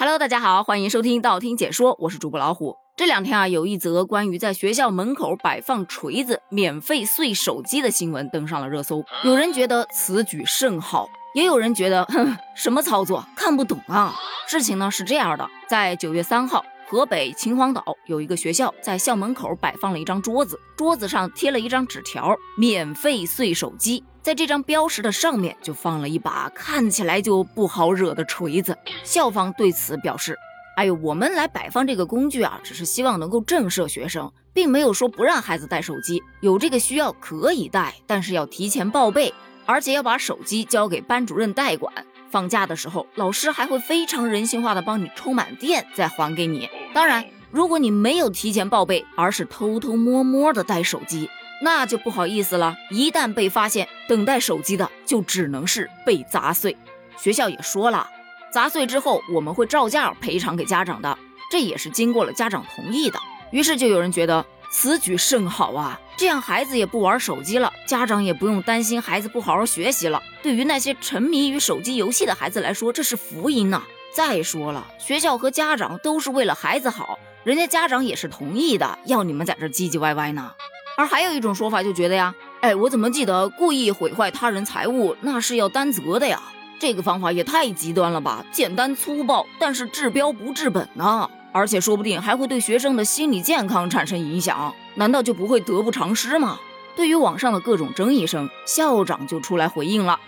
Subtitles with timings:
[0.00, 2.76] Hello，大家好，欢迎收听道听解说，我是主播老虎。
[2.96, 9.02] 这两天啊，有一则关于在学校门口摆放锤子免费碎手机的新闻登上了热搜。
[9.24, 14.14] 有人觉得此举甚好，也有人觉得，哼，什么操作，看不懂啊。
[14.46, 16.64] 事情呢是这样的，在九月三号。
[16.90, 24.02] 河北秦皇岛有一个学校，在校门口摆放了一张桌子，桌子上贴了一张纸条，免费碎手机。
[24.22, 28.74] 在这张标识的上面，就放了一把看起来就不好惹的锤子。
[29.04, 30.34] 校方对此表示
[30.78, 36.22] ：“哎呦，我们来摆放这个工具啊，只是希望能够震慑学生，并没有说不让孩子带手机。
[36.40, 39.34] 有这个需要可以带，但是要提前报备，
[39.66, 41.92] 而且要把手机交给班主任代管。”
[42.30, 46.68] 放假的时候，老师还会非常人性化的帮你充满电，再还给你。
[46.92, 51.28] 当然，如果你没有提前报备，而是偷偷摸摸的带手机，
[51.62, 52.76] 那就不好意思了。
[52.90, 56.76] 一旦被发现，等待手机的就只能是被砸碎。
[57.16, 58.08] 学校也说了，
[58.52, 61.18] 砸碎之后我们会照价赔偿给家长的，
[61.50, 63.18] 这也是经过了家长同意的。
[63.50, 64.44] 于是就有人觉得。
[64.70, 70.22] 此举甚好啊，这样孩子也不玩手机了，家长也不用担心孩子不好好学习了。
[70.42, 73.82] 对于那些沉迷于手机游戏的孩子来说，这是福音呐！
[74.12, 80.52] 再说了，学校和家长都是为了孩子好，人家家长也是同意的，要你们在这唧唧歪歪呢。
[80.96, 86.42] 而还有一种说法就觉得呀，哎，我怎么记得故意毁坏他人财物那是要担责的呀？
[86.80, 91.28] 这个方法也太极端了吧，简单粗暴，但是治标不治本呢。
[91.58, 96.60] 而且说不定还会对学生的心理健康产生影响，难道就不会得不偿失吗？
[96.94, 100.20] 对于网上的各种争议声，校长就出来回应了。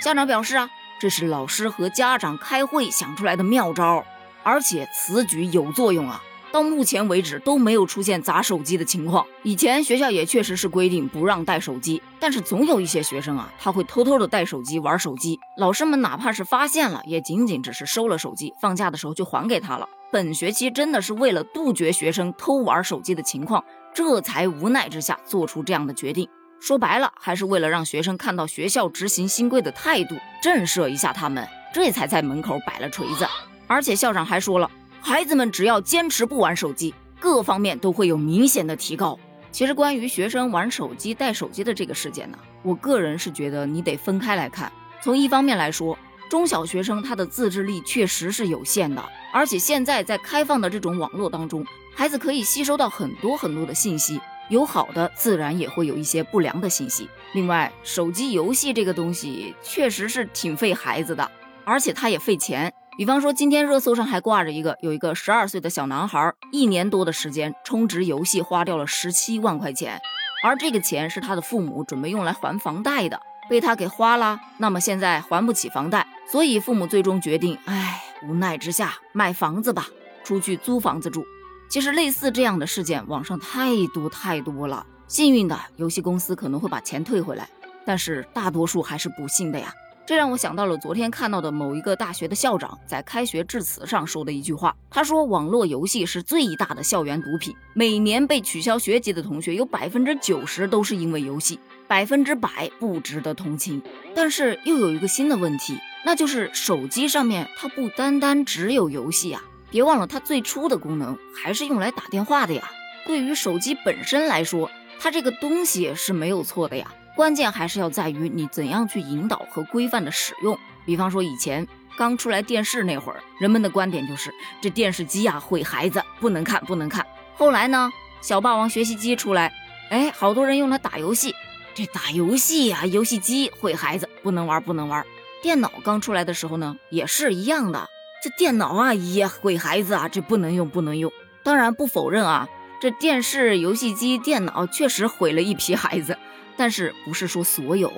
[0.00, 0.70] 校长表示啊，
[1.00, 4.04] 这是老师和家长开会想出来的妙招，
[4.44, 6.22] 而且此举有作用啊。
[6.56, 9.26] 到目前为止都没有出现砸手机的情况。
[9.42, 15.38] 以前学校也确实是规定不让带手机，但是总有一些学生啊，他会偷偷的带手机玩手机。
[15.58, 19.86] 老师们哪怕是发现了，也仅仅只是收了手机，放假的时候就还给他了。
[20.10, 23.62] 本学期真的是为了杜绝学生偷玩手机的情况，
[23.94, 26.26] 这才无奈之下做出这样的决定。
[26.58, 33.26] 说白了，还是为了让学生看到学校执行新规的态度，震慑一下他们，这才在门口摆了锤子。
[33.66, 34.70] 而且校长还说了。
[35.06, 39.16] 孩子们只要坚持不玩手机，各方面都会有明显的提高。
[39.52, 44.70] 其实关于学生玩手机、带手机的这个事件呢，我个人是觉得你得分开来看。
[45.00, 45.96] 从一方面来说，
[46.28, 51.64] 中小学生他的自制力确实是有限的，而且现在在开放的这种网络当中，
[51.94, 57.08] 孩子可以吸收到很多很多的信息，有好的，自然也会有一些不良的信息。
[57.32, 61.30] 另外，手机游戏这个东西确实是挺费孩子的，
[61.64, 62.72] 而且它也费钱。
[62.96, 70.00] 比方说，今天热搜上还挂着一个，有一个十二岁的小男孩，一年多的时间充值游戏花掉了十七万块钱，
[70.42, 73.20] 而这个钱是他的父母准备用来还房贷的，
[73.50, 74.40] 被他给花了。
[74.56, 79.86] 那么现在还不起房贷，所以父母最终决定，唉，无奈之下卖房子吧，
[80.24, 81.22] 出去租房子住。
[81.68, 84.86] 其实类似这样的事件，网上太多太多了。
[85.06, 87.46] 幸运的游戏公司可能会把钱退回来，
[87.84, 89.70] 但是大多数还是不幸的呀。
[90.06, 94.76] 这让我想到了昨天看到的某一个大学的校长在开学致辞上说的一句话。
[94.88, 101.58] 他说：“网络游戏是最大的校园毒品，每年被取消学籍的同学有百分之九十都是因为游戏，
[101.88, 103.82] 百分之百不值得同情。”
[104.14, 112.70] 但是又有一个新的问题，那就是手机上面它不单单只有游戏呀，别忘了它最初的功能还是用来打电话的呀。
[113.04, 116.94] 对于手机本身来说，它这个东西是没有错的呀。
[117.16, 120.56] 关键还是要在于你怎样去引导和规范的使用。
[120.84, 121.66] 比方说，以前
[121.96, 127.04] 刚出来电视那会儿，人们的观点就是这电视机呀毁孩子，不能看，不能看。
[127.34, 129.50] 后来呢，小霸王学习机出来，
[129.90, 131.34] 哎，好多人用来打游戏，
[131.74, 135.04] 这打游戏呀，游戏机毁孩子，不能玩，不能玩。
[135.42, 137.88] 电脑刚出来的时候呢，也是一样的，
[138.22, 141.10] 这电脑啊也毁孩子啊，这不能用，不能用。
[141.42, 142.48] 当然不否认啊，
[142.80, 146.18] 这电视、游戏机、电脑确实毁了一批孩子。
[146.56, 147.92] 但是不是说所有？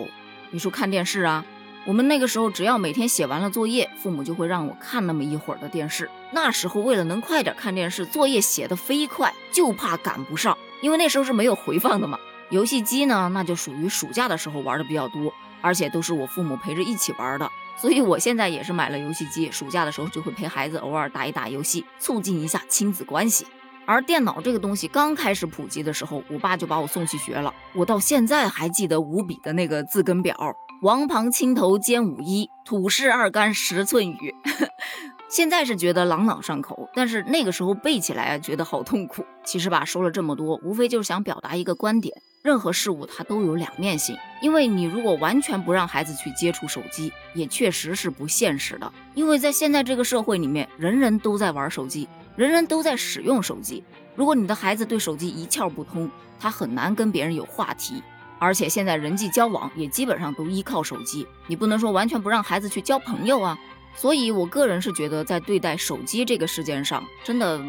[0.50, 1.44] 你说看电视啊，
[1.86, 6.10] 我们那个时候只要每天写完了作业，父母就会让我看那么一会儿的电视。
[6.32, 12.18] 那时候为了能快点看电视，作业写的飞快，就怕赶不上，因为那时候是没有回放的嘛。
[12.50, 23.46] 游戏机呢，那就属于暑假的时候玩的比较多，而且都是我父母陪着一起玩的，所以我现在也是买了游戏机，暑假的时候就会陪孩子偶尔打一打游戏，促进一下亲子关系。
[23.88, 27.50] 而电脑这个东西刚开始普及的时候，我爸就把我送去学了。
[27.72, 30.36] 我到现在还记得五笔的那个字根表：
[30.82, 34.34] 王旁青头兼五一，土势二干十寸雨。
[35.30, 39.24] 现在是觉得朗朗上口，但是那个时候背起来啊，觉得好痛苦。
[39.42, 44.14] 其实吧，说了这么多，无非就是想表达一个观点：任何事物它都有两面性。
[44.42, 48.92] 因为你如果完全不让孩子去接触手机，也确实是不现实的。
[49.14, 52.06] 因为在现在这个社会里面，人人都在玩手机，
[52.38, 53.82] 人人都在使用手机。
[54.14, 56.08] 如果你的孩子对手机一窍不通，
[56.38, 58.00] 他很难跟别人有话题。
[58.38, 63.58] 而且现在人际交往也基本上都依靠手机，你不能说完全不让孩子去交朋友啊。
[63.96, 67.60] 所以，我个人是觉得，在对待手机这个事件上，真的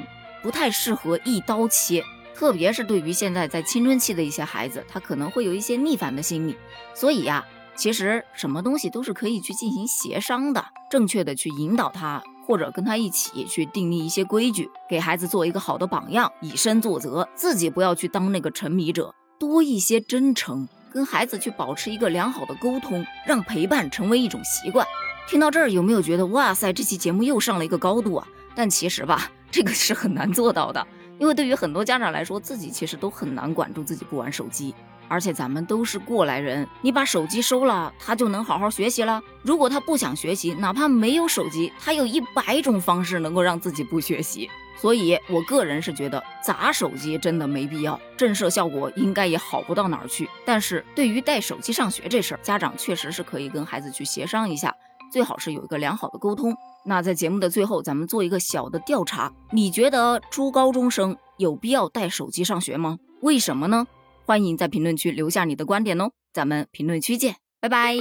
[0.44, 2.06] 不太适合一刀切。
[2.36, 6.56] 特别是对于现在在青春期的一些孩子，他可能会有一些逆反的心理。
[6.94, 7.44] 所以呀，
[7.76, 24.84] 其实什么东西都是可以去进行协商的，正确的去引导他，或者跟他一起去订立一些规矩，给孩子做一个好的榜样，以身作则，自己不要去当那个沉迷者，多一些真诚，跟孩子去保持一个良好的沟通，让陪伴成为一种习惯。
[25.28, 28.28] 听到这儿有没有觉得哇塞，这期节目又上了一个高度啊？
[28.56, 30.88] 但其实吧，这个是很难做到的，
[31.20, 34.74] 因为对于很多家长来说，自己其实都很难管住自己不玩手机。
[35.10, 39.22] 而且咱们都是过来人，你把手机收了，他就能好好学习了。
[39.42, 44.50] 如果他不想学习，哪怕没有手机，他有一百种方式能够让自己不学习。
[44.78, 50.30] 所以我个人是觉得砸手机真的没必要，震慑效果应该也好不到哪儿去。
[50.46, 54.74] 但是对于带手机上学这事儿，家长确实是可以跟孩子去协商一下。
[55.12, 56.56] 最好是有一个良好的沟通。
[56.86, 63.00] 那在节目的最后，咱们做一个小的调查，你觉得初高中生有必要带手机上学吗？
[63.22, 63.86] 为什么呢？
[64.30, 67.96] 欢迎在评论区留下你的观点哦，咱们评论区见，拜拜。